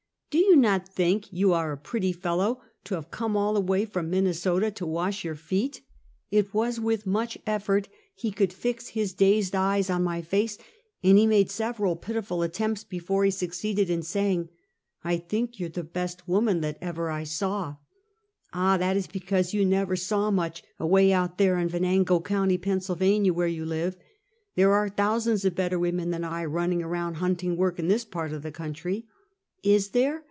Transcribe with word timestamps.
Do 0.29 0.37
you 0.37 0.55
not 0.55 0.87
think 0.87 1.33
you 1.33 1.51
are 1.51 1.73
a 1.73 1.77
pret 1.77 2.03
ty 2.03 2.13
fellow 2.13 2.61
to 2.85 2.95
have 2.95 3.03
me 3.03 3.07
come 3.11 3.35
all 3.35 3.53
the 3.55 3.59
way 3.59 3.83
from 3.83 4.09
Minnesota 4.09 4.71
to 4.71 4.85
wash 4.85 5.25
your 5.25 5.35
feet?" 5.35 5.81
It 6.41 6.53
was 6.53 6.79
with 6.79 7.05
much 7.05 7.37
effort 7.45 7.89
he 8.15 8.31
could 8.31 8.53
fix 8.53 8.89
his 8.89 9.11
dazed 9.11 9.53
eyes 9.53 9.89
on 9.89 10.03
my 10.05 10.21
face, 10.21 10.57
and 11.03 11.17
he 11.17 11.27
made 11.27 11.51
several 11.51 11.97
pitiful 11.97 12.43
attempts 12.43 12.85
be 12.85 12.97
fore 12.99 13.25
he 13.25 13.31
succeeded 13.31 13.89
in 13.89 14.03
saying:" 14.03 14.47
I 15.03 15.17
think 15.17 15.59
ye'r 15.59 15.67
the 15.67 15.83
best 15.83 16.29
woman 16.29 16.61
that 16.61 16.77
ever 16.79 17.09
I 17.09 17.25
saw! 17.25 17.75
""Ah, 18.53 18.77
that 18.77 18.95
is 18.95 19.07
because 19.07 19.53
you 19.53 19.65
never 19.65 19.97
saw 19.97 20.31
much, 20.31 20.63
away 20.79 21.11
out 21.11 21.39
there 21.39 21.59
in 21.59 21.67
Yenango 21.67 22.23
county, 22.23 22.57
Pennsylvania, 22.57 23.33
where 23.33 23.49
j 23.49 23.59
ou 23.59 23.65
live. 23.65 23.97
There 24.55 24.71
are 24.71 24.87
thousands 24.87 25.43
of 25.43 25.55
better 25.55 25.77
women 25.77 26.11
than 26.11 26.23
I, 26.23 26.45
running 26.45 26.81
around 26.81 27.15
hunting 27.15 27.57
work, 27.57 27.77
in 27.79 27.89
this 27.89 28.05
part 28.05 28.31
of 28.31 28.43
the 28.43 28.51
coun 28.53 28.71
try." 28.71 29.03
"Is 29.61 29.89
there?" 29.89 30.19